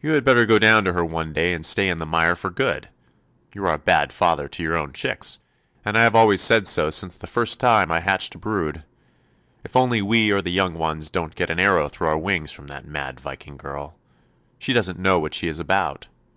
You 0.00 0.10
had 0.14 0.24
better 0.24 0.44
go 0.44 0.58
down 0.58 0.82
to 0.82 0.92
her 0.92 1.04
one 1.04 1.32
day 1.32 1.52
and 1.52 1.64
stay 1.64 1.88
in 1.88 1.98
the 1.98 2.04
mire 2.04 2.34
for 2.34 2.50
good. 2.50 2.88
You 3.54 3.64
are 3.66 3.74
a 3.74 3.78
bad 3.78 4.12
father 4.12 4.48
to 4.48 4.60
your 4.60 4.74
own 4.76 4.92
chicks, 4.92 5.38
and 5.84 5.96
I 5.96 6.02
have 6.02 6.16
always 6.16 6.40
said 6.40 6.66
so 6.66 6.90
since 6.90 7.14
the 7.14 7.28
first 7.28 7.60
time 7.60 7.92
I 7.92 8.00
hatched 8.00 8.34
a 8.34 8.38
brood. 8.38 8.82
If 9.62 9.76
only 9.76 10.02
we 10.02 10.32
or 10.32 10.42
the 10.42 10.50
young 10.50 10.74
ones 10.74 11.10
don't 11.10 11.36
get 11.36 11.48
an 11.48 11.60
arrow 11.60 11.88
through 11.88 12.08
our 12.08 12.18
wings 12.18 12.50
from 12.50 12.66
that 12.66 12.88
mad 12.88 13.20
Viking 13.20 13.56
girl. 13.56 13.96
She 14.58 14.72
doesn't 14.72 14.98
know 14.98 15.20
what 15.20 15.32
she 15.32 15.46
is 15.46 15.60
about. 15.60 16.08